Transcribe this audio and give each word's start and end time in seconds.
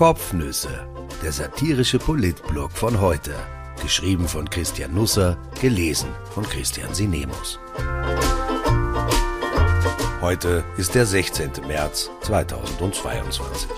Kopfnüsse, 0.00 0.88
der 1.22 1.30
satirische 1.30 1.98
Politblog 1.98 2.72
von 2.72 3.02
heute. 3.02 3.34
Geschrieben 3.82 4.26
von 4.26 4.48
Christian 4.48 4.94
Nusser, 4.94 5.36
gelesen 5.60 6.08
von 6.32 6.42
Christian 6.42 6.94
Sinemus. 6.94 7.60
Heute 10.22 10.64
ist 10.78 10.94
der 10.94 11.04
16. 11.04 11.50
März 11.68 12.10
2022. 12.22 13.68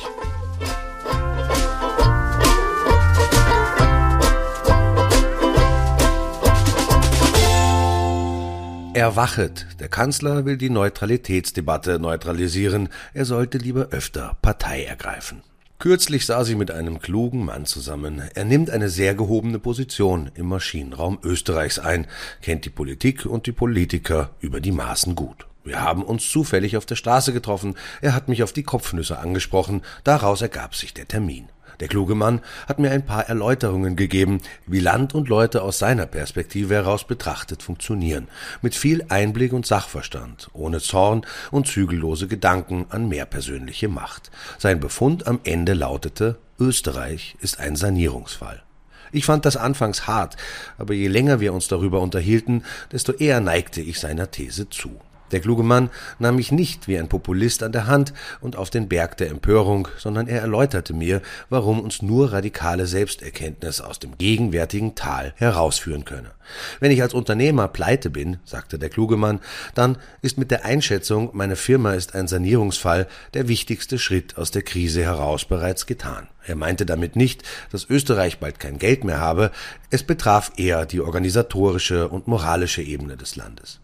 Erwachet, 8.94 9.66
der 9.80 9.88
Kanzler 9.88 10.44
will 10.44 10.56
die 10.56 10.70
Neutralitätsdebatte 10.70 11.98
neutralisieren, 11.98 12.90
er 13.12 13.24
sollte 13.24 13.58
lieber 13.58 13.88
öfter 13.90 14.36
Partei 14.40 14.84
ergreifen. 14.84 15.42
Kürzlich 15.82 16.26
saß 16.26 16.48
ich 16.50 16.54
mit 16.54 16.70
einem 16.70 17.00
klugen 17.00 17.44
Mann 17.44 17.66
zusammen. 17.66 18.22
Er 18.36 18.44
nimmt 18.44 18.70
eine 18.70 18.88
sehr 18.88 19.16
gehobene 19.16 19.58
Position 19.58 20.30
im 20.36 20.46
Maschinenraum 20.46 21.18
Österreichs 21.24 21.80
ein, 21.80 22.06
kennt 22.40 22.64
die 22.64 22.70
Politik 22.70 23.26
und 23.26 23.46
die 23.46 23.52
Politiker 23.52 24.30
über 24.38 24.60
die 24.60 24.70
Maßen 24.70 25.16
gut. 25.16 25.48
Wir 25.64 25.82
haben 25.82 26.04
uns 26.04 26.30
zufällig 26.30 26.76
auf 26.76 26.86
der 26.86 26.94
Straße 26.94 27.32
getroffen, 27.32 27.74
er 28.00 28.14
hat 28.14 28.28
mich 28.28 28.44
auf 28.44 28.52
die 28.52 28.62
Kopfnüsse 28.62 29.18
angesprochen, 29.18 29.82
daraus 30.04 30.40
ergab 30.40 30.76
sich 30.76 30.94
der 30.94 31.08
Termin. 31.08 31.48
Der 31.82 31.88
kluge 31.88 32.14
Mann 32.14 32.42
hat 32.68 32.78
mir 32.78 32.92
ein 32.92 33.04
paar 33.04 33.28
Erläuterungen 33.28 33.96
gegeben, 33.96 34.40
wie 34.68 34.78
Land 34.78 35.16
und 35.16 35.28
Leute 35.28 35.62
aus 35.62 35.80
seiner 35.80 36.06
Perspektive 36.06 36.74
heraus 36.74 37.04
betrachtet 37.04 37.60
funktionieren, 37.60 38.28
mit 38.60 38.76
viel 38.76 39.04
Einblick 39.08 39.52
und 39.52 39.66
Sachverstand, 39.66 40.48
ohne 40.52 40.78
Zorn 40.78 41.26
und 41.50 41.66
zügellose 41.66 42.28
Gedanken 42.28 42.86
an 42.90 43.08
mehr 43.08 43.26
persönliche 43.26 43.88
Macht. 43.88 44.30
Sein 44.58 44.78
Befund 44.78 45.26
am 45.26 45.40
Ende 45.42 45.74
lautete 45.74 46.38
Österreich 46.56 47.36
ist 47.40 47.58
ein 47.58 47.74
Sanierungsfall. 47.74 48.62
Ich 49.10 49.24
fand 49.24 49.44
das 49.44 49.56
anfangs 49.56 50.06
hart, 50.06 50.36
aber 50.78 50.94
je 50.94 51.08
länger 51.08 51.40
wir 51.40 51.52
uns 51.52 51.66
darüber 51.66 52.00
unterhielten, 52.00 52.62
desto 52.92 53.10
eher 53.10 53.40
neigte 53.40 53.80
ich 53.80 53.98
seiner 53.98 54.30
These 54.30 54.70
zu. 54.70 55.00
Der 55.32 55.40
kluge 55.40 55.62
Mann 55.62 55.90
nahm 56.18 56.36
mich 56.36 56.52
nicht 56.52 56.88
wie 56.88 56.98
ein 56.98 57.08
Populist 57.08 57.62
an 57.62 57.72
der 57.72 57.86
Hand 57.86 58.12
und 58.40 58.56
auf 58.56 58.70
den 58.70 58.88
Berg 58.88 59.16
der 59.16 59.30
Empörung, 59.30 59.88
sondern 59.98 60.28
er 60.28 60.42
erläuterte 60.42 60.92
mir, 60.92 61.22
warum 61.48 61.80
uns 61.80 62.02
nur 62.02 62.32
radikale 62.32 62.86
Selbsterkenntnis 62.86 63.80
aus 63.80 63.98
dem 63.98 64.18
gegenwärtigen 64.18 64.94
Tal 64.94 65.32
herausführen 65.36 66.04
könne. 66.04 66.32
Wenn 66.80 66.90
ich 66.90 67.02
als 67.02 67.14
Unternehmer 67.14 67.68
pleite 67.68 68.10
bin, 68.10 68.38
sagte 68.44 68.78
der 68.78 68.90
kluge 68.90 69.16
Mann, 69.16 69.40
dann 69.74 69.96
ist 70.20 70.38
mit 70.38 70.50
der 70.50 70.64
Einschätzung, 70.64 71.30
meine 71.32 71.56
Firma 71.56 71.94
ist 71.94 72.14
ein 72.14 72.28
Sanierungsfall, 72.28 73.08
der 73.34 73.48
wichtigste 73.48 73.98
Schritt 73.98 74.36
aus 74.36 74.50
der 74.50 74.62
Krise 74.62 75.02
heraus 75.02 75.44
bereits 75.44 75.86
getan. 75.86 76.28
Er 76.44 76.56
meinte 76.56 76.84
damit 76.84 77.16
nicht, 77.16 77.42
dass 77.70 77.88
Österreich 77.88 78.38
bald 78.38 78.60
kein 78.60 78.78
Geld 78.78 79.04
mehr 79.04 79.20
habe, 79.20 79.50
es 79.90 80.02
betraf 80.02 80.52
eher 80.56 80.86
die 80.86 81.00
organisatorische 81.00 82.08
und 82.08 82.26
moralische 82.26 82.82
Ebene 82.82 83.16
des 83.16 83.36
Landes. 83.36 83.80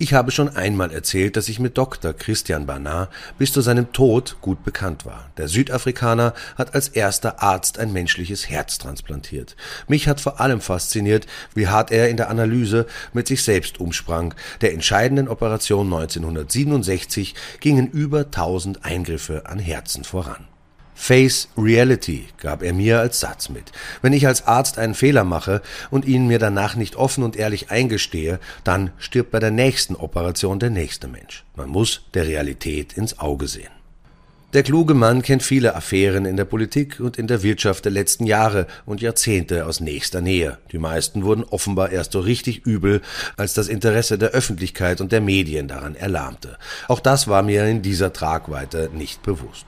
Ich 0.00 0.14
habe 0.14 0.30
schon 0.30 0.48
einmal 0.48 0.92
erzählt, 0.92 1.36
dass 1.36 1.48
ich 1.48 1.58
mit 1.58 1.76
Dr. 1.76 2.12
Christian 2.12 2.66
Barnard 2.66 3.10
bis 3.36 3.52
zu 3.52 3.62
seinem 3.62 3.92
Tod 3.92 4.36
gut 4.40 4.62
bekannt 4.62 5.04
war. 5.04 5.28
Der 5.36 5.48
Südafrikaner 5.48 6.34
hat 6.56 6.72
als 6.76 6.86
erster 6.86 7.42
Arzt 7.42 7.80
ein 7.80 7.92
menschliches 7.92 8.48
Herz 8.48 8.78
transplantiert. 8.78 9.56
Mich 9.88 10.06
hat 10.06 10.20
vor 10.20 10.40
allem 10.40 10.60
fasziniert, 10.60 11.26
wie 11.52 11.66
hart 11.66 11.90
er 11.90 12.08
in 12.10 12.16
der 12.16 12.30
Analyse 12.30 12.86
mit 13.12 13.26
sich 13.26 13.42
selbst 13.42 13.80
umsprang. 13.80 14.34
Der 14.60 14.72
entscheidenden 14.72 15.26
Operation 15.26 15.92
1967 15.92 17.34
gingen 17.58 17.88
über 17.88 18.20
1000 18.20 18.84
Eingriffe 18.84 19.46
an 19.46 19.58
Herzen 19.58 20.04
voran. 20.04 20.46
Face 21.00 21.48
Reality 21.56 22.26
gab 22.38 22.60
er 22.60 22.74
mir 22.74 22.98
als 22.98 23.20
Satz 23.20 23.48
mit. 23.48 23.70
Wenn 24.02 24.12
ich 24.12 24.26
als 24.26 24.46
Arzt 24.46 24.78
einen 24.78 24.94
Fehler 24.94 25.22
mache 25.22 25.62
und 25.90 26.04
ihn 26.04 26.26
mir 26.26 26.40
danach 26.40 26.74
nicht 26.74 26.96
offen 26.96 27.22
und 27.22 27.36
ehrlich 27.36 27.70
eingestehe, 27.70 28.40
dann 28.64 28.90
stirbt 28.98 29.30
bei 29.30 29.38
der 29.38 29.52
nächsten 29.52 29.94
Operation 29.94 30.58
der 30.58 30.70
nächste 30.70 31.06
Mensch. 31.06 31.44
Man 31.54 31.70
muss 31.70 32.02
der 32.14 32.26
Realität 32.26 32.94
ins 32.94 33.20
Auge 33.20 33.46
sehen. 33.46 33.77
Der 34.54 34.62
kluge 34.62 34.94
Mann 34.94 35.20
kennt 35.20 35.42
viele 35.42 35.76
Affären 35.76 36.24
in 36.24 36.38
der 36.38 36.46
Politik 36.46 37.00
und 37.00 37.18
in 37.18 37.26
der 37.26 37.42
Wirtschaft 37.42 37.84
der 37.84 37.92
letzten 37.92 38.24
Jahre 38.24 38.66
und 38.86 39.02
Jahrzehnte 39.02 39.66
aus 39.66 39.80
nächster 39.80 40.22
Nähe. 40.22 40.56
Die 40.72 40.78
meisten 40.78 41.22
wurden 41.22 41.44
offenbar 41.44 41.90
erst 41.90 42.12
so 42.12 42.20
richtig 42.20 42.64
übel, 42.64 43.02
als 43.36 43.52
das 43.52 43.68
Interesse 43.68 44.16
der 44.16 44.30
Öffentlichkeit 44.30 45.02
und 45.02 45.12
der 45.12 45.20
Medien 45.20 45.68
daran 45.68 45.94
erlahmte. 45.94 46.56
Auch 46.88 47.00
das 47.00 47.28
war 47.28 47.42
mir 47.42 47.66
in 47.66 47.82
dieser 47.82 48.14
Tragweite 48.14 48.88
nicht 48.94 49.22
bewusst. 49.22 49.66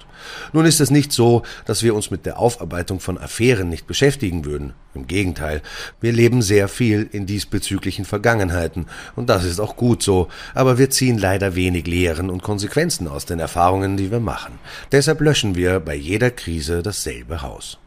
Nun 0.52 0.64
ist 0.64 0.80
es 0.80 0.91
nicht 0.91 1.12
so, 1.12 1.42
dass 1.66 1.82
wir 1.82 1.94
uns 1.94 2.10
mit 2.10 2.26
der 2.26 2.38
Aufarbeitung 2.38 3.00
von 3.00 3.18
Affären 3.18 3.68
nicht 3.68 3.86
beschäftigen 3.86 4.44
würden. 4.44 4.74
Im 4.94 5.06
Gegenteil, 5.06 5.62
wir 6.00 6.12
leben 6.12 6.42
sehr 6.42 6.66
viel 6.66 7.08
in 7.12 7.24
diesbezüglichen 7.24 8.04
Vergangenheiten, 8.04 8.86
und 9.14 9.28
das 9.30 9.44
ist 9.44 9.60
auch 9.60 9.76
gut 9.76 10.02
so, 10.02 10.28
aber 10.52 10.78
wir 10.78 10.91
ziehen 10.91 11.16
leider 11.16 11.54
wenig 11.54 11.86
Lehren 11.86 12.28
und 12.28 12.42
Konsequenzen 12.42 13.06
aus 13.06 13.24
den 13.24 13.38
Erfahrungen, 13.38 13.97
die 13.97 14.10
wir 14.10 14.20
machen. 14.20 14.58
Deshalb 14.92 15.20
löschen 15.20 15.54
wir 15.54 15.81
bei 15.81 15.94
jeder 15.94 16.31
Krise 16.31 16.82
dasselbe 16.82 17.42
Haus. 17.42 17.78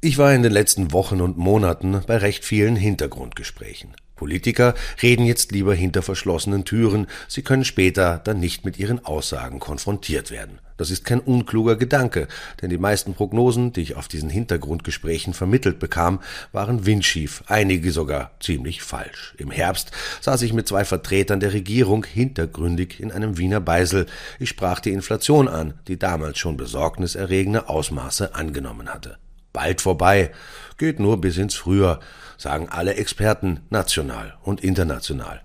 Ich 0.00 0.18
war 0.18 0.34
in 0.34 0.42
den 0.42 0.52
letzten 0.52 0.92
Wochen 0.92 1.20
und 1.20 1.38
Monaten 1.38 2.02
bei 2.06 2.16
recht 2.16 2.44
vielen 2.44 2.76
Hintergrundgesprächen. 2.76 3.94
Politiker 4.22 4.74
reden 5.02 5.26
jetzt 5.26 5.50
lieber 5.50 5.74
hinter 5.74 6.00
verschlossenen 6.00 6.64
Türen, 6.64 7.08
sie 7.26 7.42
können 7.42 7.64
später 7.64 8.20
dann 8.22 8.38
nicht 8.38 8.64
mit 8.64 8.78
ihren 8.78 9.04
Aussagen 9.04 9.58
konfrontiert 9.58 10.30
werden. 10.30 10.60
Das 10.76 10.92
ist 10.92 11.04
kein 11.04 11.18
unkluger 11.18 11.74
Gedanke, 11.74 12.28
denn 12.60 12.70
die 12.70 12.78
meisten 12.78 13.14
Prognosen, 13.14 13.72
die 13.72 13.80
ich 13.80 13.96
auf 13.96 14.06
diesen 14.06 14.30
Hintergrundgesprächen 14.30 15.34
vermittelt 15.34 15.80
bekam, 15.80 16.20
waren 16.52 16.86
windschief, 16.86 17.42
einige 17.48 17.90
sogar 17.90 18.30
ziemlich 18.38 18.80
falsch. 18.82 19.34
Im 19.38 19.50
Herbst 19.50 19.90
saß 20.20 20.42
ich 20.42 20.52
mit 20.52 20.68
zwei 20.68 20.84
Vertretern 20.84 21.40
der 21.40 21.52
Regierung 21.52 22.04
hintergründig 22.04 23.00
in 23.00 23.10
einem 23.10 23.38
Wiener 23.38 23.60
Beisel. 23.60 24.06
Ich 24.38 24.50
sprach 24.50 24.78
die 24.78 24.92
Inflation 24.92 25.48
an, 25.48 25.74
die 25.88 25.98
damals 25.98 26.38
schon 26.38 26.56
besorgniserregende 26.56 27.68
Ausmaße 27.68 28.36
angenommen 28.36 28.94
hatte. 28.94 29.18
Bald 29.52 29.80
vorbei, 29.80 30.30
geht 30.78 31.00
nur 31.00 31.20
bis 31.20 31.38
ins 31.38 31.56
Frühjahr 31.56 31.98
sagen 32.42 32.68
alle 32.68 32.94
Experten 32.94 33.60
national 33.70 34.34
und 34.42 34.62
international. 34.62 35.40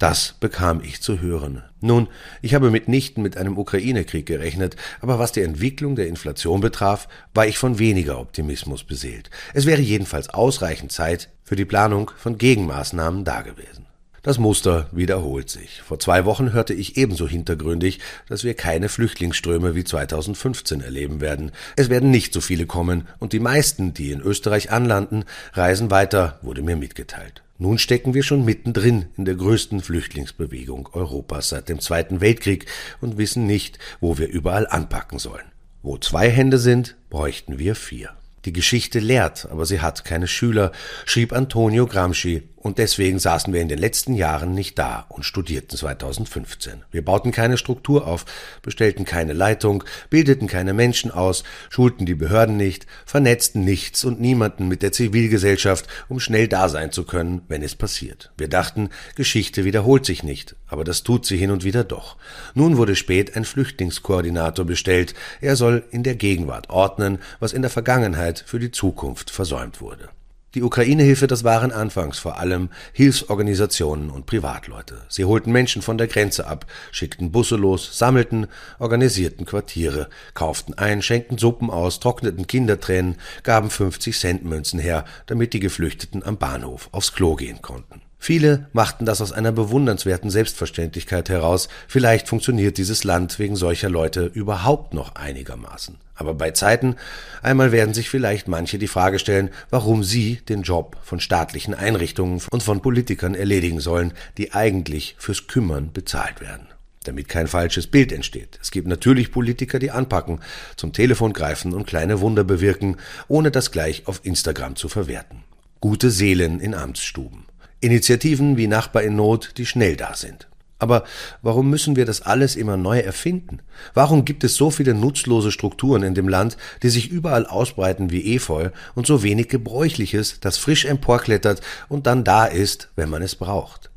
Das 0.00 0.34
bekam 0.40 0.80
ich 0.82 1.02
zu 1.02 1.20
hören. 1.20 1.62
Nun, 1.82 2.08
ich 2.40 2.54
habe 2.54 2.70
mitnichten 2.70 3.22
mit 3.22 3.36
einem 3.36 3.58
Ukraine-Krieg 3.58 4.24
gerechnet, 4.24 4.74
aber 5.02 5.18
was 5.18 5.32
die 5.32 5.42
Entwicklung 5.42 5.94
der 5.94 6.06
Inflation 6.06 6.62
betraf, 6.62 7.06
war 7.34 7.46
ich 7.46 7.58
von 7.58 7.78
weniger 7.78 8.18
Optimismus 8.18 8.82
beseelt. 8.82 9.28
Es 9.52 9.66
wäre 9.66 9.82
jedenfalls 9.82 10.30
ausreichend 10.30 10.90
Zeit 10.90 11.28
für 11.44 11.54
die 11.54 11.66
Planung 11.66 12.10
von 12.16 12.38
Gegenmaßnahmen 12.38 13.26
dagewesen. 13.26 13.89
Das 14.22 14.36
Muster 14.36 14.86
wiederholt 14.92 15.48
sich. 15.48 15.80
Vor 15.80 15.98
zwei 15.98 16.26
Wochen 16.26 16.52
hörte 16.52 16.74
ich 16.74 16.98
ebenso 16.98 17.26
hintergründig, 17.26 18.00
dass 18.28 18.44
wir 18.44 18.52
keine 18.52 18.90
Flüchtlingsströme 18.90 19.74
wie 19.74 19.84
2015 19.84 20.82
erleben 20.82 21.22
werden. 21.22 21.52
Es 21.76 21.88
werden 21.88 22.10
nicht 22.10 22.34
so 22.34 22.42
viele 22.42 22.66
kommen 22.66 23.08
und 23.18 23.32
die 23.32 23.40
meisten, 23.40 23.94
die 23.94 24.10
in 24.10 24.20
Österreich 24.20 24.70
anlanden, 24.70 25.24
reisen 25.54 25.90
weiter, 25.90 26.38
wurde 26.42 26.60
mir 26.60 26.76
mitgeteilt. 26.76 27.42
Nun 27.56 27.78
stecken 27.78 28.12
wir 28.12 28.22
schon 28.22 28.44
mittendrin 28.44 29.06
in 29.16 29.24
der 29.24 29.36
größten 29.36 29.80
Flüchtlingsbewegung 29.80 30.90
Europas 30.92 31.48
seit 31.48 31.70
dem 31.70 31.80
Zweiten 31.80 32.20
Weltkrieg 32.20 32.66
und 33.00 33.16
wissen 33.16 33.46
nicht, 33.46 33.78
wo 34.00 34.18
wir 34.18 34.28
überall 34.28 34.66
anpacken 34.66 35.18
sollen. 35.18 35.50
Wo 35.82 35.96
zwei 35.96 36.28
Hände 36.28 36.58
sind, 36.58 36.96
bräuchten 37.08 37.58
wir 37.58 37.74
vier. 37.74 38.10
Die 38.46 38.54
Geschichte 38.54 39.00
lehrt, 39.00 39.48
aber 39.50 39.66
sie 39.66 39.80
hat 39.80 40.06
keine 40.06 40.26
Schüler, 40.26 40.72
schrieb 41.04 41.34
Antonio 41.34 41.86
Gramsci, 41.86 42.42
und 42.62 42.76
deswegen 42.76 43.18
saßen 43.18 43.54
wir 43.54 43.62
in 43.62 43.68
den 43.68 43.78
letzten 43.78 44.14
Jahren 44.14 44.54
nicht 44.54 44.78
da 44.78 45.06
und 45.08 45.24
studierten 45.24 45.78
2015. 45.78 46.82
Wir 46.90 47.02
bauten 47.02 47.32
keine 47.32 47.56
Struktur 47.56 48.06
auf, 48.06 48.26
bestellten 48.60 49.06
keine 49.06 49.32
Leitung, 49.32 49.82
bildeten 50.10 50.46
keine 50.46 50.74
Menschen 50.74 51.10
aus, 51.10 51.42
schulten 51.70 52.04
die 52.04 52.14
Behörden 52.14 52.58
nicht, 52.58 52.86
vernetzten 53.06 53.64
nichts 53.64 54.04
und 54.04 54.20
niemanden 54.20 54.68
mit 54.68 54.82
der 54.82 54.92
Zivilgesellschaft, 54.92 55.86
um 56.10 56.20
schnell 56.20 56.48
da 56.48 56.68
sein 56.68 56.92
zu 56.92 57.04
können, 57.04 57.40
wenn 57.48 57.62
es 57.62 57.74
passiert. 57.74 58.30
Wir 58.36 58.48
dachten, 58.48 58.90
Geschichte 59.16 59.64
wiederholt 59.64 60.04
sich 60.04 60.22
nicht, 60.22 60.54
aber 60.66 60.84
das 60.84 61.02
tut 61.02 61.24
sie 61.24 61.38
hin 61.38 61.50
und 61.50 61.64
wieder 61.64 61.82
doch. 61.82 62.18
Nun 62.52 62.76
wurde 62.76 62.94
spät 62.94 63.36
ein 63.36 63.46
Flüchtlingskoordinator 63.46 64.66
bestellt. 64.66 65.14
Er 65.40 65.56
soll 65.56 65.84
in 65.92 66.02
der 66.02 66.14
Gegenwart 66.14 66.68
ordnen, 66.68 67.20
was 67.38 67.54
in 67.54 67.62
der 67.62 67.70
Vergangenheit 67.70 68.44
für 68.46 68.58
die 68.58 68.70
Zukunft 68.70 69.30
versäumt 69.30 69.80
wurde. 69.80 70.10
Die 70.54 70.64
Ukraine-Hilfe, 70.64 71.28
das 71.28 71.44
waren 71.44 71.70
anfangs 71.70 72.18
vor 72.18 72.38
allem 72.38 72.70
Hilfsorganisationen 72.92 74.10
und 74.10 74.26
Privatleute. 74.26 75.02
Sie 75.08 75.24
holten 75.24 75.52
Menschen 75.52 75.80
von 75.80 75.96
der 75.96 76.08
Grenze 76.08 76.48
ab, 76.48 76.66
schickten 76.90 77.30
Busse 77.30 77.54
los, 77.54 77.96
sammelten, 77.96 78.48
organisierten 78.80 79.46
Quartiere, 79.46 80.08
kauften 80.34 80.74
ein, 80.74 81.02
schenkten 81.02 81.38
Suppen 81.38 81.70
aus, 81.70 82.00
trockneten 82.00 82.48
Kindertränen, 82.48 83.14
gaben 83.44 83.70
50 83.70 84.18
Cent 84.18 84.44
Münzen 84.44 84.80
her, 84.80 85.04
damit 85.26 85.52
die 85.52 85.60
Geflüchteten 85.60 86.24
am 86.24 86.36
Bahnhof 86.36 86.88
aufs 86.90 87.12
Klo 87.12 87.36
gehen 87.36 87.62
konnten. 87.62 88.02
Viele 88.22 88.66
machten 88.74 89.06
das 89.06 89.22
aus 89.22 89.32
einer 89.32 89.50
bewundernswerten 89.50 90.28
Selbstverständlichkeit 90.28 91.30
heraus, 91.30 91.70
vielleicht 91.88 92.28
funktioniert 92.28 92.76
dieses 92.76 93.02
Land 93.02 93.38
wegen 93.38 93.56
solcher 93.56 93.88
Leute 93.88 94.26
überhaupt 94.26 94.92
noch 94.92 95.14
einigermaßen. 95.14 95.96
Aber 96.14 96.34
bei 96.34 96.50
Zeiten, 96.50 96.96
einmal 97.42 97.72
werden 97.72 97.94
sich 97.94 98.10
vielleicht 98.10 98.46
manche 98.46 98.78
die 98.78 98.88
Frage 98.88 99.18
stellen, 99.18 99.48
warum 99.70 100.04
sie 100.04 100.36
den 100.50 100.60
Job 100.60 100.98
von 101.02 101.18
staatlichen 101.18 101.72
Einrichtungen 101.72 102.42
und 102.50 102.62
von 102.62 102.82
Politikern 102.82 103.34
erledigen 103.34 103.80
sollen, 103.80 104.12
die 104.36 104.52
eigentlich 104.52 105.16
fürs 105.18 105.46
Kümmern 105.46 105.90
bezahlt 105.94 106.42
werden. 106.42 106.66
Damit 107.04 107.30
kein 107.30 107.46
falsches 107.46 107.86
Bild 107.86 108.12
entsteht. 108.12 108.58
Es 108.60 108.70
gibt 108.70 108.86
natürlich 108.86 109.32
Politiker, 109.32 109.78
die 109.78 109.92
anpacken, 109.92 110.40
zum 110.76 110.92
Telefon 110.92 111.32
greifen 111.32 111.72
und 111.72 111.86
kleine 111.86 112.20
Wunder 112.20 112.44
bewirken, 112.44 112.98
ohne 113.28 113.50
das 113.50 113.72
gleich 113.72 114.06
auf 114.06 114.20
Instagram 114.24 114.76
zu 114.76 114.90
verwerten. 114.90 115.42
Gute 115.80 116.10
Seelen 116.10 116.60
in 116.60 116.74
Amtsstuben. 116.74 117.46
Initiativen 117.80 118.56
wie 118.56 118.66
Nachbar 118.66 119.02
in 119.02 119.16
Not, 119.16 119.52
die 119.56 119.66
schnell 119.66 119.96
da 119.96 120.14
sind. 120.14 120.48
Aber 120.80 121.04
warum 121.42 121.68
müssen 121.68 121.94
wir 121.94 122.06
das 122.06 122.22
alles 122.22 122.56
immer 122.56 122.78
neu 122.78 123.00
erfinden? 123.00 123.60
Warum 123.92 124.24
gibt 124.24 124.44
es 124.44 124.56
so 124.56 124.70
viele 124.70 124.94
nutzlose 124.94 125.52
Strukturen 125.52 126.02
in 126.02 126.14
dem 126.14 126.26
Land, 126.26 126.56
die 126.82 126.88
sich 126.88 127.10
überall 127.10 127.46
ausbreiten 127.46 128.10
wie 128.10 128.34
Efeu 128.34 128.70
und 128.94 129.06
so 129.06 129.22
wenig 129.22 129.48
Gebräuchliches, 129.48 130.40
das 130.40 130.56
frisch 130.56 130.86
emporklettert 130.86 131.60
und 131.88 132.06
dann 132.06 132.24
da 132.24 132.46
ist, 132.46 132.88
wenn 132.96 133.10
man 133.10 133.20
es 133.20 133.36
braucht? 133.36 133.89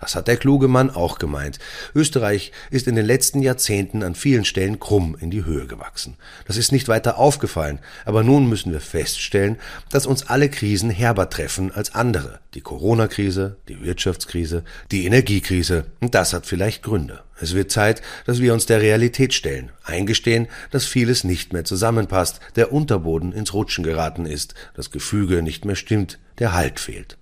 Das 0.00 0.14
hat 0.14 0.28
der 0.28 0.38
kluge 0.38 0.66
Mann 0.66 0.90
auch 0.90 1.18
gemeint. 1.18 1.58
Österreich 1.94 2.52
ist 2.70 2.88
in 2.88 2.96
den 2.96 3.04
letzten 3.04 3.42
Jahrzehnten 3.42 4.02
an 4.02 4.14
vielen 4.14 4.46
Stellen 4.46 4.80
krumm 4.80 5.16
in 5.20 5.30
die 5.30 5.44
Höhe 5.44 5.66
gewachsen. 5.66 6.16
Das 6.46 6.56
ist 6.56 6.72
nicht 6.72 6.88
weiter 6.88 7.18
aufgefallen, 7.18 7.80
aber 8.06 8.22
nun 8.22 8.48
müssen 8.48 8.72
wir 8.72 8.80
feststellen, 8.80 9.58
dass 9.90 10.06
uns 10.06 10.26
alle 10.26 10.48
Krisen 10.48 10.88
herber 10.88 11.28
treffen 11.28 11.70
als 11.70 11.94
andere. 11.94 12.40
Die 12.54 12.62
Corona-Krise, 12.62 13.58
die 13.68 13.82
Wirtschaftskrise, 13.82 14.64
die 14.90 15.04
Energiekrise. 15.04 15.84
Und 16.00 16.14
das 16.14 16.32
hat 16.32 16.46
vielleicht 16.46 16.82
Gründe. 16.82 17.22
Es 17.38 17.54
wird 17.54 17.70
Zeit, 17.70 18.02
dass 18.24 18.40
wir 18.40 18.54
uns 18.54 18.66
der 18.66 18.80
Realität 18.80 19.34
stellen, 19.34 19.70
eingestehen, 19.84 20.48
dass 20.70 20.86
vieles 20.86 21.24
nicht 21.24 21.52
mehr 21.52 21.64
zusammenpasst, 21.64 22.40
der 22.56 22.72
Unterboden 22.72 23.32
ins 23.32 23.54
Rutschen 23.54 23.84
geraten 23.84 24.26
ist, 24.26 24.54
das 24.74 24.90
Gefüge 24.90 25.42
nicht 25.42 25.64
mehr 25.64 25.76
stimmt, 25.76 26.18
der 26.38 26.54
Halt 26.54 26.80
fehlt. 26.80 27.19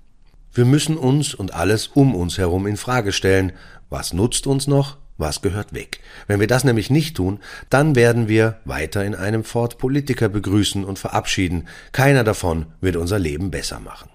Wir 0.59 0.65
müssen 0.65 0.97
uns 0.97 1.35
und 1.35 1.55
alles 1.55 1.87
um 1.87 2.17
uns 2.17 2.37
herum 2.37 2.67
in 2.67 2.77
Frage 2.77 3.13
stellen. 3.13 3.53
Was 3.91 4.13
nutzt 4.13 4.49
uns 4.49 4.67
noch? 4.67 4.97
Was 5.17 5.41
gehört 5.41 5.73
weg? 5.73 6.01
Wenn 6.27 6.41
wir 6.41 6.49
das 6.49 6.65
nämlich 6.65 6.91
nicht 6.91 7.17
tun, 7.17 7.39
dann 7.71 7.95
werden 7.95 8.27
wir 8.27 8.59
weiter 8.65 9.05
in 9.05 9.15
einem 9.15 9.45
Fort 9.45 9.79
Politiker 9.79 10.29
begrüßen 10.29 10.85
und 10.85 10.99
verabschieden. 10.99 11.69
Keiner 11.93 12.25
davon 12.25 12.67
wird 12.81 12.97
unser 12.97 13.21
Leben 13.21 13.53
besser 13.53 13.79
machen. 13.79 14.11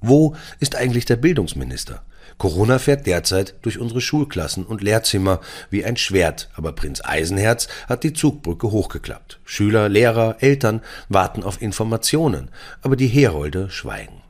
Wo 0.00 0.36
ist 0.60 0.76
eigentlich 0.76 1.04
der 1.04 1.16
Bildungsminister? 1.16 2.04
Corona 2.38 2.78
fährt 2.78 3.04
derzeit 3.04 3.56
durch 3.62 3.80
unsere 3.80 4.00
Schulklassen 4.00 4.64
und 4.64 4.82
Lehrzimmer 4.82 5.40
wie 5.70 5.84
ein 5.84 5.96
Schwert, 5.96 6.48
aber 6.54 6.74
Prinz 6.74 7.00
Eisenherz 7.04 7.66
hat 7.88 8.04
die 8.04 8.12
Zugbrücke 8.12 8.70
hochgeklappt. 8.70 9.40
Schüler, 9.44 9.88
Lehrer, 9.88 10.36
Eltern 10.38 10.80
warten 11.08 11.42
auf 11.42 11.60
Informationen, 11.60 12.52
aber 12.82 12.94
die 12.94 13.08
Herolde 13.08 13.68
schweigen. 13.68 14.22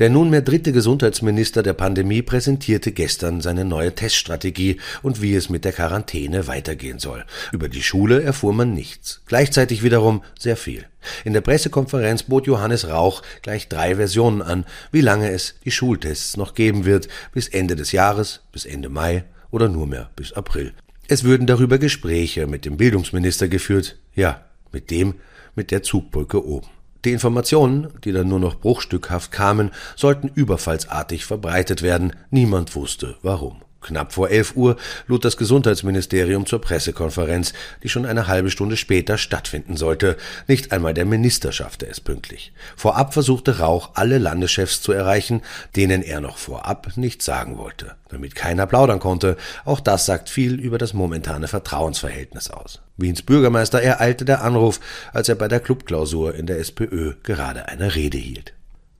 Der 0.00 0.10
nunmehr 0.10 0.42
dritte 0.42 0.72
Gesundheitsminister 0.72 1.62
der 1.62 1.72
Pandemie 1.72 2.20
präsentierte 2.20 2.90
gestern 2.90 3.40
seine 3.40 3.64
neue 3.64 3.94
Teststrategie 3.94 4.80
und 5.02 5.22
wie 5.22 5.36
es 5.36 5.50
mit 5.50 5.64
der 5.64 5.72
Quarantäne 5.72 6.48
weitergehen 6.48 6.98
soll. 6.98 7.24
Über 7.52 7.68
die 7.68 7.82
Schule 7.82 8.20
erfuhr 8.20 8.52
man 8.52 8.74
nichts. 8.74 9.22
Gleichzeitig 9.26 9.84
wiederum 9.84 10.24
sehr 10.36 10.56
viel. 10.56 10.86
In 11.24 11.32
der 11.32 11.42
Pressekonferenz 11.42 12.24
bot 12.24 12.48
Johannes 12.48 12.88
Rauch 12.88 13.22
gleich 13.42 13.68
drei 13.68 13.94
Versionen 13.94 14.42
an, 14.42 14.64
wie 14.90 15.00
lange 15.00 15.30
es 15.30 15.54
die 15.64 15.70
Schultests 15.70 16.36
noch 16.36 16.54
geben 16.54 16.84
wird, 16.84 17.06
bis 17.32 17.46
Ende 17.46 17.76
des 17.76 17.92
Jahres, 17.92 18.40
bis 18.50 18.64
Ende 18.64 18.88
Mai 18.88 19.22
oder 19.52 19.68
nur 19.68 19.86
mehr 19.86 20.10
bis 20.16 20.32
April. 20.32 20.72
Es 21.06 21.22
würden 21.22 21.46
darüber 21.46 21.78
Gespräche 21.78 22.48
mit 22.48 22.64
dem 22.64 22.78
Bildungsminister 22.78 23.46
geführt, 23.46 23.96
ja, 24.16 24.44
mit 24.72 24.90
dem 24.90 25.14
mit 25.54 25.70
der 25.70 25.84
Zugbrücke 25.84 26.44
oben. 26.44 26.66
Die 27.04 27.12
Informationen, 27.12 27.88
die 28.04 28.12
dann 28.12 28.28
nur 28.28 28.40
noch 28.40 28.54
bruchstückhaft 28.54 29.30
kamen, 29.30 29.70
sollten 29.94 30.30
überfallsartig 30.34 31.24
verbreitet 31.26 31.82
werden. 31.82 32.14
Niemand 32.30 32.74
wusste 32.74 33.16
warum. 33.22 33.60
Knapp 33.84 34.12
vor 34.12 34.30
elf 34.30 34.56
Uhr 34.56 34.76
lud 35.06 35.24
das 35.24 35.36
Gesundheitsministerium 35.36 36.46
zur 36.46 36.60
Pressekonferenz, 36.60 37.52
die 37.82 37.88
schon 37.88 38.06
eine 38.06 38.26
halbe 38.26 38.50
Stunde 38.50 38.76
später 38.76 39.18
stattfinden 39.18 39.76
sollte. 39.76 40.16
Nicht 40.48 40.72
einmal 40.72 40.94
der 40.94 41.04
Minister 41.04 41.52
schaffte 41.52 41.86
es 41.86 42.00
pünktlich. 42.00 42.52
Vorab 42.76 43.12
versuchte 43.14 43.58
Rauch, 43.58 43.90
alle 43.94 44.18
Landeschefs 44.18 44.82
zu 44.82 44.92
erreichen, 44.92 45.42
denen 45.76 46.02
er 46.02 46.20
noch 46.20 46.38
vorab 46.38 46.96
nichts 46.96 47.24
sagen 47.24 47.58
wollte, 47.58 47.94
damit 48.08 48.34
keiner 48.34 48.66
plaudern 48.66 48.98
konnte. 48.98 49.36
Auch 49.64 49.80
das 49.80 50.06
sagt 50.06 50.28
viel 50.28 50.58
über 50.58 50.78
das 50.78 50.94
momentane 50.94 51.46
Vertrauensverhältnis 51.46 52.50
aus. 52.50 52.80
Wiens 52.96 53.22
Bürgermeister 53.22 53.82
ereilte 53.82 54.24
der 54.24 54.42
Anruf, 54.42 54.80
als 55.12 55.28
er 55.28 55.34
bei 55.34 55.48
der 55.48 55.60
Clubklausur 55.60 56.34
in 56.34 56.46
der 56.46 56.58
SPÖ 56.58 57.14
gerade 57.22 57.68
eine 57.68 57.94
Rede 57.94 58.18
hielt. 58.18 58.54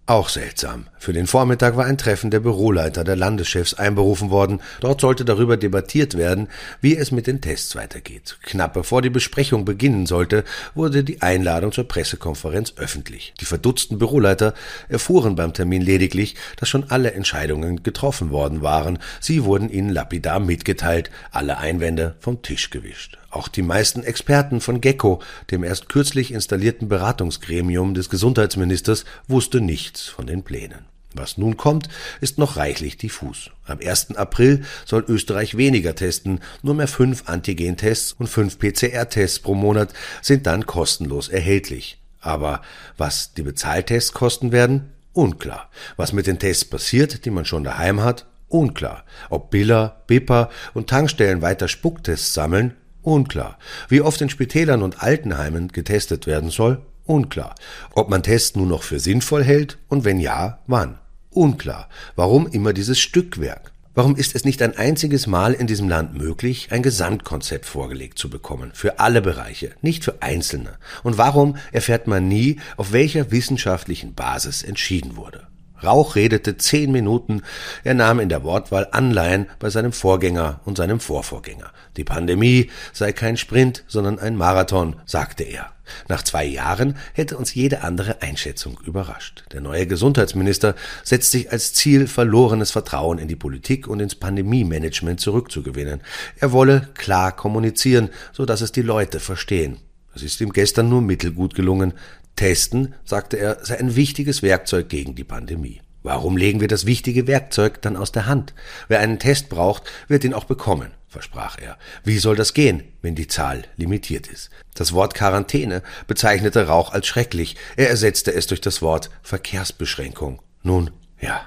Auch 0.06 0.28
seltsam. 0.28 0.86
Für 0.98 1.14
den 1.14 1.26
Vormittag 1.26 1.78
war 1.78 1.86
ein 1.86 1.96
Treffen 1.96 2.30
der 2.30 2.40
Büroleiter 2.40 3.04
der 3.04 3.16
Landeschefs 3.16 3.72
einberufen 3.72 4.28
worden. 4.28 4.60
Dort 4.80 5.00
sollte 5.00 5.24
darüber 5.24 5.56
debattiert 5.56 6.18
werden, 6.18 6.48
wie 6.82 6.94
es 6.94 7.10
mit 7.10 7.26
den 7.26 7.40
Tests 7.40 7.74
weitergeht. 7.74 8.36
Knapp 8.42 8.74
bevor 8.74 9.00
die 9.00 9.08
Besprechung 9.08 9.64
beginnen 9.64 10.04
sollte, 10.04 10.44
wurde 10.74 11.04
die 11.04 11.22
Einladung 11.22 11.72
zur 11.72 11.88
Pressekonferenz 11.88 12.74
öffentlich. 12.76 13.32
Die 13.40 13.46
verdutzten 13.46 13.98
Büroleiter 13.98 14.52
erfuhren 14.90 15.36
beim 15.36 15.54
Termin 15.54 15.80
lediglich, 15.80 16.36
dass 16.56 16.68
schon 16.68 16.90
alle 16.90 17.12
Entscheidungen 17.12 17.82
getroffen 17.82 18.28
worden 18.28 18.60
waren. 18.60 18.98
Sie 19.20 19.44
wurden 19.44 19.70
ihnen 19.70 19.88
lapidar 19.88 20.38
mitgeteilt, 20.38 21.10
alle 21.30 21.56
Einwände 21.56 22.14
vom 22.20 22.42
Tisch 22.42 22.68
gewischt. 22.68 23.16
Auch 23.34 23.48
die 23.48 23.62
meisten 23.62 24.04
Experten 24.04 24.60
von 24.60 24.80
GECKO, 24.80 25.20
dem 25.50 25.64
erst 25.64 25.88
kürzlich 25.88 26.30
installierten 26.30 26.88
Beratungsgremium 26.88 27.92
des 27.92 28.08
Gesundheitsministers, 28.08 29.04
wusste 29.26 29.60
nichts 29.60 30.06
von 30.06 30.28
den 30.28 30.44
Plänen. 30.44 30.84
Was 31.14 31.36
nun 31.36 31.56
kommt, 31.56 31.88
ist 32.20 32.38
noch 32.38 32.56
reichlich 32.56 32.96
diffus. 32.96 33.50
Am 33.66 33.80
1. 33.84 34.14
April 34.14 34.62
soll 34.84 35.04
Österreich 35.08 35.56
weniger 35.56 35.96
testen, 35.96 36.38
nur 36.62 36.74
mehr 36.74 36.86
fünf 36.86 37.28
Antigentests 37.28 38.12
und 38.12 38.28
fünf 38.28 38.60
PCR-Tests 38.60 39.40
pro 39.40 39.56
Monat 39.56 39.92
sind 40.22 40.46
dann 40.46 40.64
kostenlos 40.64 41.28
erhältlich. 41.28 41.98
Aber 42.20 42.62
was 42.96 43.34
die 43.34 43.42
Bezahltests 43.42 44.12
kosten 44.12 44.52
werden? 44.52 44.92
Unklar. 45.12 45.70
Was 45.96 46.12
mit 46.12 46.28
den 46.28 46.38
Tests 46.38 46.64
passiert, 46.64 47.24
die 47.24 47.30
man 47.30 47.46
schon 47.46 47.64
daheim 47.64 48.00
hat? 48.00 48.26
Unklar. 48.46 49.02
Ob 49.28 49.50
Biller, 49.50 50.04
Bipper 50.06 50.50
und 50.72 50.88
Tankstellen 50.88 51.42
weiter 51.42 51.66
Spucktests 51.66 52.32
sammeln? 52.32 52.74
Unklar. 53.04 53.58
Wie 53.88 54.00
oft 54.00 54.20
in 54.20 54.30
Spitälern 54.30 54.82
und 54.82 55.02
Altenheimen 55.02 55.68
getestet 55.68 56.26
werden 56.26 56.50
soll? 56.50 56.80
Unklar. 57.04 57.54
Ob 57.94 58.08
man 58.08 58.22
Tests 58.22 58.56
nur 58.56 58.66
noch 58.66 58.82
für 58.82 58.98
sinnvoll 58.98 59.44
hält 59.44 59.78
und 59.88 60.04
wenn 60.04 60.18
ja, 60.18 60.58
wann? 60.66 60.98
Unklar. 61.30 61.88
Warum 62.16 62.46
immer 62.46 62.72
dieses 62.72 62.98
Stückwerk? 62.98 63.72
Warum 63.94 64.16
ist 64.16 64.34
es 64.34 64.44
nicht 64.44 64.60
ein 64.62 64.76
einziges 64.76 65.26
Mal 65.28 65.52
in 65.52 65.68
diesem 65.68 65.88
Land 65.88 66.18
möglich, 66.18 66.68
ein 66.72 66.82
Gesamtkonzept 66.82 67.66
vorgelegt 67.66 68.18
zu 68.18 68.28
bekommen, 68.28 68.72
für 68.74 68.98
alle 68.98 69.22
Bereiche, 69.22 69.70
nicht 69.82 70.02
für 70.02 70.20
Einzelne? 70.20 70.78
Und 71.04 71.16
warum 71.16 71.56
erfährt 71.70 72.08
man 72.08 72.26
nie, 72.26 72.58
auf 72.76 72.92
welcher 72.92 73.30
wissenschaftlichen 73.30 74.14
Basis 74.14 74.62
entschieden 74.64 75.16
wurde? 75.16 75.46
Rauch 75.84 76.16
redete 76.16 76.56
zehn 76.56 76.92
Minuten. 76.92 77.42
Er 77.82 77.94
nahm 77.94 78.20
in 78.20 78.28
der 78.28 78.44
Wortwahl 78.44 78.88
Anleihen 78.90 79.46
bei 79.58 79.70
seinem 79.70 79.92
Vorgänger 79.92 80.60
und 80.64 80.76
seinem 80.76 81.00
Vorvorgänger. 81.00 81.70
Die 81.96 82.04
Pandemie 82.04 82.70
sei 82.92 83.12
kein 83.12 83.36
Sprint, 83.36 83.84
sondern 83.86 84.18
ein 84.18 84.36
Marathon, 84.36 84.96
sagte 85.06 85.44
er. 85.44 85.74
Nach 86.08 86.22
zwei 86.22 86.44
Jahren 86.44 86.96
hätte 87.12 87.36
uns 87.36 87.54
jede 87.54 87.82
andere 87.82 88.22
Einschätzung 88.22 88.80
überrascht. 88.84 89.44
Der 89.52 89.60
neue 89.60 89.86
Gesundheitsminister 89.86 90.74
setzt 91.02 91.30
sich 91.30 91.52
als 91.52 91.74
Ziel, 91.74 92.06
verlorenes 92.06 92.70
Vertrauen 92.70 93.18
in 93.18 93.28
die 93.28 93.36
Politik 93.36 93.86
und 93.86 94.00
ins 94.00 94.14
Pandemie-Management 94.14 95.20
zurückzugewinnen. 95.20 96.00
Er 96.38 96.52
wolle 96.52 96.88
klar 96.94 97.32
kommunizieren, 97.32 98.10
so 98.32 98.46
dass 98.46 98.60
es 98.60 98.72
die 98.72 98.82
Leute 98.82 99.20
verstehen. 99.20 99.78
Das 100.12 100.22
ist 100.22 100.40
ihm 100.40 100.52
gestern 100.52 100.88
nur 100.88 101.02
mittelgut 101.02 101.54
gelungen. 101.54 101.92
Testen, 102.36 102.94
sagte 103.04 103.36
er, 103.36 103.64
sei 103.64 103.78
ein 103.78 103.96
wichtiges 103.96 104.42
Werkzeug 104.42 104.88
gegen 104.88 105.14
die 105.14 105.24
Pandemie. 105.24 105.80
Warum 106.04 106.36
legen 106.36 106.60
wir 106.60 106.68
das 106.68 106.84
wichtige 106.84 107.26
Werkzeug 107.26 107.80
dann 107.80 107.96
aus 107.96 108.12
der 108.12 108.26
Hand? 108.26 108.52
Wer 108.88 109.00
einen 109.00 109.18
Test 109.18 109.48
braucht, 109.48 109.84
wird 110.06 110.22
ihn 110.24 110.34
auch 110.34 110.44
bekommen, 110.44 110.90
versprach 111.08 111.56
er. 111.58 111.78
Wie 112.04 112.18
soll 112.18 112.36
das 112.36 112.52
gehen, 112.52 112.82
wenn 113.00 113.14
die 113.14 113.26
Zahl 113.26 113.62
limitiert 113.76 114.26
ist? 114.26 114.50
Das 114.74 114.92
Wort 114.92 115.14
Quarantäne 115.14 115.82
bezeichnete 116.06 116.66
Rauch 116.66 116.92
als 116.92 117.06
schrecklich. 117.06 117.56
Er 117.76 117.88
ersetzte 117.88 118.34
es 118.34 118.46
durch 118.46 118.60
das 118.60 118.82
Wort 118.82 119.08
Verkehrsbeschränkung. 119.22 120.42
Nun, 120.62 120.90
ja. 121.22 121.40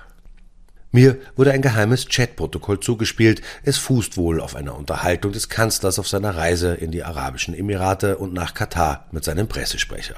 Mir 0.92 1.18
wurde 1.36 1.52
ein 1.52 1.62
geheimes 1.62 2.08
Chatprotokoll 2.08 2.80
zugespielt. 2.80 3.44
Es 3.62 3.78
fußt 3.78 4.18
wohl 4.18 4.42
auf 4.42 4.56
einer 4.56 4.76
Unterhaltung 4.76 5.34
des 5.34 5.50
Kanzlers 5.50 6.00
auf 6.00 6.08
seiner 6.08 6.36
Reise 6.36 6.74
in 6.74 6.90
die 6.90 7.04
Arabischen 7.04 7.54
Emirate 7.54 8.18
und 8.18 8.34
nach 8.34 8.56
Katar 8.56 9.06
mit 9.12 9.24
seinem 9.24 9.48
Pressesprecher. 9.48 10.16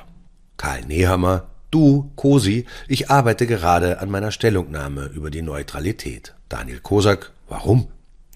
Karl 0.60 0.82
Nehammer, 0.82 1.48
Du, 1.72 2.12
Kosi, 2.18 2.66
ich 2.90 3.10
arbeite 3.10 3.48
gerade 3.48 4.00
an 4.00 4.12
meiner 4.12 4.32
Stellungnahme 4.32 5.06
über 5.06 5.32
die 5.32 5.42
Neutralität. 5.42 6.36
Daniel 6.50 6.82
Kosak, 6.82 7.32
warum? 7.48 7.88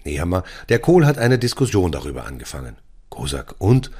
Nehammer, 0.04 0.42
der 0.70 0.78
Kohl 0.78 1.04
hat 1.04 1.18
eine 1.18 1.38
Diskussion 1.38 1.92
darüber 1.92 2.24
angefangen. 2.24 2.76
Kosak, 3.10 3.56
und? 3.58 3.90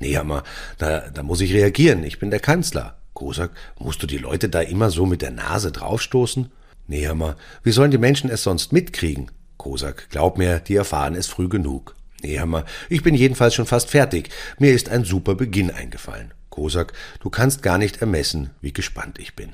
Nehammer, 0.00 0.42
da, 0.78 1.08
da 1.08 1.22
muss 1.22 1.40
ich 1.40 1.54
reagieren, 1.54 2.02
ich 2.02 2.18
bin 2.18 2.32
der 2.32 2.40
Kanzler. 2.40 2.96
Kosak, 3.14 3.52
musst 3.78 4.02
du 4.02 4.08
die 4.08 4.18
Leute 4.18 4.48
da 4.48 4.60
immer 4.60 4.90
so 4.90 5.06
mit 5.06 5.22
der 5.22 5.30
Nase 5.30 5.70
draufstoßen? 5.70 6.50
Nehammer, 6.88 7.36
wie 7.62 7.70
sollen 7.70 7.92
die 7.92 7.98
Menschen 7.98 8.28
es 8.28 8.42
sonst 8.42 8.72
mitkriegen? 8.72 9.30
Kosak, 9.56 10.08
glaub 10.10 10.36
mir, 10.36 10.58
die 10.58 10.74
erfahren 10.74 11.14
es 11.14 11.28
früh 11.28 11.48
genug. 11.48 11.94
Nehammer, 12.22 12.64
ich 12.88 13.02
bin 13.02 13.14
jedenfalls 13.14 13.54
schon 13.54 13.66
fast 13.66 13.90
fertig. 13.90 14.30
Mir 14.58 14.72
ist 14.72 14.88
ein 14.88 15.04
super 15.04 15.34
Beginn 15.34 15.70
eingefallen. 15.70 16.32
Kosak, 16.50 16.92
du 17.20 17.30
kannst 17.30 17.62
gar 17.62 17.78
nicht 17.78 18.00
ermessen, 18.00 18.50
wie 18.60 18.72
gespannt 18.72 19.18
ich 19.18 19.36
bin. 19.36 19.50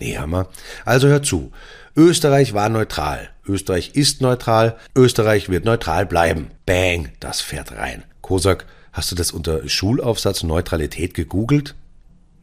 Nehammer, 0.00 0.48
also 0.84 1.08
hör 1.08 1.22
zu. 1.22 1.52
Österreich 1.96 2.54
war 2.54 2.68
neutral. 2.68 3.30
Österreich 3.46 3.92
ist 3.94 4.20
neutral. 4.20 4.76
Österreich 4.94 5.48
wird 5.48 5.64
neutral 5.64 6.06
bleiben. 6.06 6.50
Bang, 6.66 7.10
das 7.20 7.40
fährt 7.40 7.72
rein. 7.72 8.04
Kosak, 8.20 8.66
hast 8.92 9.10
du 9.10 9.16
das 9.16 9.32
unter 9.32 9.68
Schulaufsatz 9.68 10.42
Neutralität 10.42 11.14
gegoogelt? 11.14 11.74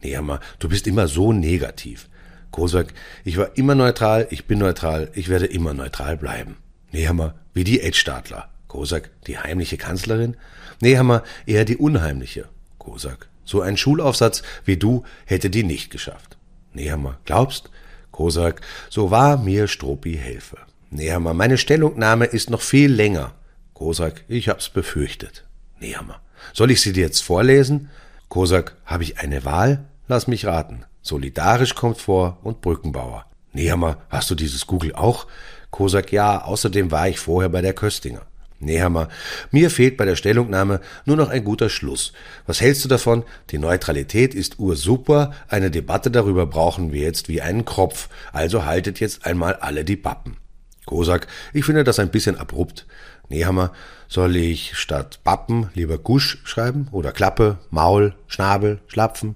Nehammer, 0.02 0.40
du 0.60 0.70
bist 0.70 0.88
immer 0.88 1.08
so 1.08 1.32
negativ. 1.32 2.08
Kosak, 2.52 2.94
ich 3.24 3.38
war 3.38 3.58
immer 3.58 3.76
neutral, 3.76 4.28
ich 4.30 4.46
bin 4.46 4.60
neutral, 4.60 5.10
ich 5.14 5.30
werde 5.30 5.46
immer 5.46 5.74
neutral 5.74 6.18
bleiben. 6.18 6.58
Nehammer, 6.92 7.36
wie 7.54 7.64
die 7.64 7.82
Edstadler. 7.82 8.50
Kosak, 8.76 9.10
die 9.26 9.40
heimliche 9.40 9.78
Kanzlerin? 9.78 10.36
Nehammer, 10.82 11.24
eher 11.46 11.64
die 11.64 11.78
unheimliche. 11.78 12.50
Kosak, 12.78 13.30
so 13.46 13.62
ein 13.62 13.78
Schulaufsatz 13.78 14.44
wie 14.66 14.76
du 14.76 15.06
hätte 15.26 15.50
die 15.50 15.64
nicht 15.64 15.92
geschafft. 15.92 16.36
Nehammer, 16.74 17.18
glaubst? 17.24 17.70
Kosak, 18.12 18.60
so 18.90 19.12
wahr 19.12 19.38
mir 19.38 19.70
Stropi 19.70 20.18
helfe. 20.18 20.58
Nehammer, 20.90 21.34
meine 21.34 21.58
Stellungnahme 21.58 22.26
ist 22.26 22.50
noch 22.50 22.60
viel 22.60 22.92
länger. 22.92 23.32
Kosak, 23.74 24.26
ich 24.28 24.50
hab's 24.50 24.68
befürchtet. 24.68 25.46
Nehammer, 25.80 26.20
soll 26.52 26.70
ich 26.70 26.82
sie 26.82 26.92
dir 26.92 27.06
jetzt 27.06 27.24
vorlesen? 27.24 27.90
Kosak, 28.28 28.76
habe 28.86 29.04
ich 29.04 29.20
eine 29.20 29.46
Wahl? 29.46 29.86
Lass 30.10 30.28
mich 30.28 30.46
raten. 30.46 30.84
Solidarisch 31.02 31.76
kommt 31.76 32.02
vor 32.02 32.40
und 32.44 32.60
Brückenbauer. 32.60 33.26
Nehammer, 33.54 34.00
hast 34.10 34.30
du 34.32 34.36
dieses 34.36 34.68
Google 34.68 34.94
auch? 34.96 35.28
Kosak, 35.72 36.12
ja, 36.12 36.44
außerdem 36.44 36.92
war 36.92 37.08
ich 37.08 37.20
vorher 37.20 37.48
bei 37.48 37.62
der 37.62 37.74
Köstinger. 37.74 38.24
Nehammer, 38.60 39.10
mir 39.52 39.70
fehlt 39.70 39.98
bei 39.98 40.06
der 40.06 40.16
Stellungnahme 40.16 40.80
nur 41.06 41.18
noch 41.18 41.30
ein 41.30 41.44
guter 41.44 41.70
Schluss. 41.70 42.14
Was 42.48 42.62
hältst 42.62 42.84
du 42.86 42.90
davon? 42.90 43.24
Die 43.52 43.58
Neutralität 43.58 44.34
ist 44.34 44.60
ursuper, 44.60 45.34
eine 45.48 45.72
Debatte 45.72 46.10
darüber 46.10 46.46
brauchen 46.46 46.92
wir 46.92 47.02
jetzt 47.02 47.28
wie 47.28 47.42
einen 47.42 47.66
Kropf, 47.66 48.10
also 48.32 48.66
haltet 48.66 49.00
jetzt 49.00 49.26
einmal 49.26 49.56
alle 49.56 49.84
die 49.84 49.98
Pappen. 49.98 50.38
Kosak, 50.86 51.28
ich 51.54 51.66
finde 51.66 51.84
das 51.84 52.00
ein 52.00 52.12
bisschen 52.12 52.38
abrupt. 52.38 52.86
Nehammer, 53.30 53.74
soll 54.08 54.36
ich 54.36 54.78
statt 54.78 55.20
Pappen 55.24 55.70
lieber 55.74 55.98
Gusch 55.98 56.40
schreiben 56.44 56.88
oder 56.92 57.12
Klappe, 57.12 57.58
Maul, 57.72 58.14
Schnabel, 58.28 58.80
Schlapfen 58.88 59.36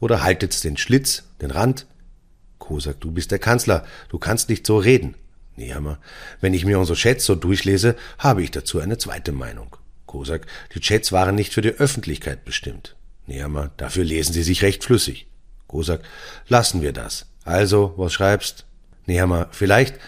oder 0.00 0.22
haltet's 0.22 0.60
den 0.60 0.76
Schlitz, 0.76 1.24
den 1.40 1.50
Rand? 1.50 1.86
Kosak, 2.58 3.00
du 3.00 3.10
bist 3.10 3.30
der 3.30 3.40
Kanzler, 3.40 3.84
du 4.08 4.18
kannst 4.18 4.48
nicht 4.48 4.66
so 4.66 4.78
reden. 4.78 5.16
Nehammer, 5.56 5.98
wenn 6.40 6.54
ich 6.54 6.64
mir 6.64 6.78
unsere 6.78 6.98
Chats 6.98 7.24
so 7.24 7.34
durchlese, 7.34 7.96
habe 8.18 8.42
ich 8.42 8.50
dazu 8.50 8.80
eine 8.80 8.98
zweite 8.98 9.32
Meinung. 9.32 9.76
Kosak, 10.06 10.46
die 10.74 10.80
Chats 10.80 11.12
waren 11.12 11.34
nicht 11.34 11.52
für 11.52 11.62
die 11.62 11.70
Öffentlichkeit 11.70 12.44
bestimmt. 12.44 12.96
Nehammer, 13.26 13.70
dafür 13.76 14.04
lesen 14.04 14.32
sie 14.32 14.42
sich 14.42 14.62
recht 14.62 14.84
flüssig. 14.84 15.26
Kosak, 15.66 16.02
lassen 16.48 16.82
wir 16.82 16.92
das. 16.92 17.26
Also, 17.44 17.94
was 17.96 18.12
schreibst? 18.12 18.66
Nehammer, 19.06 19.48
vielleicht, 19.50 19.98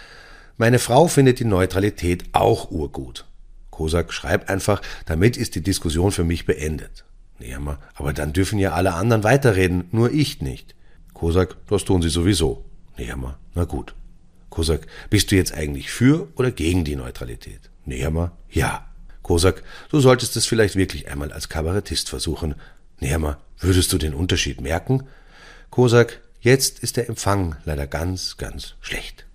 meine 0.57 0.79
Frau 0.79 1.07
findet 1.07 1.39
die 1.39 1.45
Neutralität 1.45 2.25
auch 2.33 2.71
urgut. 2.71 3.27
Kosak, 3.71 4.13
schreib 4.13 4.49
einfach, 4.49 4.81
damit 5.05 5.37
ist 5.37 5.55
die 5.55 5.61
Diskussion 5.61 6.13
für 6.13 6.25
mich 6.25 6.47
beendet. 6.47 7.05
Nehammer, 7.39 7.79
aber 7.95 8.13
dann 8.13 8.33
dürfen 8.33 8.59
ja 8.59 8.73
alle 8.73 8.95
anderen 8.95 9.23
weiterreden, 9.23 9.89
nur 9.93 10.11
ich 10.11 10.41
nicht. 10.41 10.75
Kosak, 11.13 11.57
das 11.69 11.85
tun 11.85 12.01
sie 12.01 12.09
sowieso. 12.09 12.65
Nehammer, 12.97 13.39
na 13.55 13.65
gut. 13.65 13.95
Kosak, 14.51 14.87
bist 15.11 15.31
du 15.31 15.37
jetzt 15.37 15.53
eigentlich 15.53 15.91
für 15.91 16.29
oder 16.37 16.51
gegen 16.51 16.85
die 16.85 16.97
Neutralität? 16.97 17.61
Nehammer, 17.85 18.33
ja. 18.51 18.87
Kosak, 19.23 19.65
du 19.91 19.99
solltest 19.99 20.37
es 20.37 20.47
vielleicht 20.47 20.77
wirklich 20.77 21.09
einmal 21.09 21.33
als 21.33 21.49
Kabarettist 21.49 22.09
versuchen. 22.09 22.55
Nehammer, 23.01 23.41
würdest 23.59 23.93
du 23.93 23.99
den 23.99 24.15
Unterschied 24.15 24.61
merken? 24.61 25.09
Kosak, 25.71 26.21
jetzt 26.41 26.79
ist 26.79 26.97
der 26.97 27.09
Empfang 27.09 27.57
leider 27.65 27.87
ganz, 27.87 28.37
ganz 28.37 28.75
schlecht. 28.81 29.27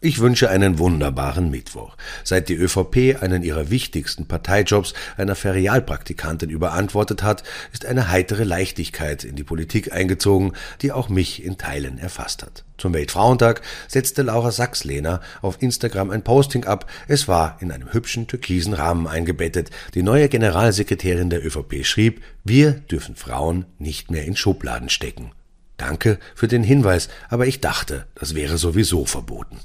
Ich 0.00 0.20
wünsche 0.20 0.48
einen 0.48 0.78
wunderbaren 0.78 1.50
Mittwoch. 1.50 1.96
Seit 2.22 2.48
die 2.48 2.54
ÖVP 2.54 3.20
einen 3.20 3.42
ihrer 3.42 3.68
wichtigsten 3.68 4.28
Parteijobs 4.28 4.94
einer 5.16 5.34
Ferialpraktikantin 5.34 6.50
überantwortet 6.50 7.24
hat, 7.24 7.42
ist 7.72 7.84
eine 7.84 8.08
heitere 8.08 8.44
Leichtigkeit 8.44 9.24
in 9.24 9.34
die 9.34 9.42
Politik 9.42 9.92
eingezogen, 9.92 10.52
die 10.82 10.92
auch 10.92 11.08
mich 11.08 11.42
in 11.42 11.58
Teilen 11.58 11.98
erfasst 11.98 12.44
hat. 12.44 12.64
Zum 12.76 12.94
Weltfrauentag 12.94 13.60
setzte 13.88 14.22
Laura 14.22 14.52
Sachslehner 14.52 15.20
auf 15.42 15.60
Instagram 15.60 16.10
ein 16.10 16.22
Posting 16.22 16.64
ab. 16.64 16.88
Es 17.08 17.26
war 17.26 17.56
in 17.58 17.72
einem 17.72 17.92
hübschen 17.92 18.28
türkisen 18.28 18.74
Rahmen 18.74 19.08
eingebettet. 19.08 19.70
Die 19.94 20.04
neue 20.04 20.28
Generalsekretärin 20.28 21.28
der 21.28 21.44
ÖVP 21.44 21.84
schrieb, 21.84 22.22
wir 22.44 22.70
dürfen 22.70 23.16
Frauen 23.16 23.64
nicht 23.80 24.12
mehr 24.12 24.24
in 24.26 24.36
Schubladen 24.36 24.90
stecken. 24.90 25.32
Danke 25.76 26.20
für 26.36 26.46
den 26.46 26.62
Hinweis, 26.62 27.08
aber 27.28 27.48
ich 27.48 27.60
dachte, 27.60 28.06
das 28.14 28.36
wäre 28.36 28.58
sowieso 28.58 29.04
verboten. 29.04 29.58